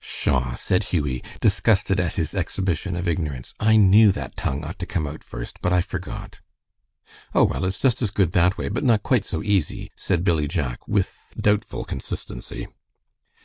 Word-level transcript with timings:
"Pshaw!" 0.00 0.56
said 0.56 0.82
Hughie, 0.90 1.22
disgusted 1.40 2.00
at 2.00 2.14
his 2.14 2.34
exhibition 2.34 2.96
of 2.96 3.06
ignorance, 3.06 3.54
"I 3.60 3.76
knew 3.76 4.10
that 4.10 4.34
tongue 4.34 4.64
ought 4.64 4.80
to 4.80 4.84
come 4.84 5.06
out 5.06 5.22
first, 5.22 5.62
but 5.62 5.72
I 5.72 5.80
forgot." 5.80 6.40
"Oh, 7.36 7.44
well, 7.44 7.64
it's 7.64 7.78
just 7.82 8.02
as 8.02 8.10
good 8.10 8.32
that 8.32 8.58
way, 8.58 8.68
but 8.68 8.82
not 8.82 9.04
quite 9.04 9.24
so 9.24 9.44
easy," 9.44 9.92
said 9.94 10.24
Billy 10.24 10.48
Jack, 10.48 10.88
with 10.88 11.32
doubtful 11.40 11.84
consistency. 11.84 12.66